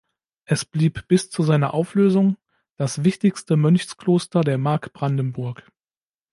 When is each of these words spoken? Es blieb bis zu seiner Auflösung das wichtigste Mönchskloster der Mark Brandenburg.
Es 0.45 0.65
blieb 0.65 1.07
bis 1.09 1.29
zu 1.29 1.43
seiner 1.43 1.75
Auflösung 1.75 2.37
das 2.75 3.03
wichtigste 3.03 3.55
Mönchskloster 3.55 4.41
der 4.41 4.57
Mark 4.57 4.93
Brandenburg. 4.93 5.63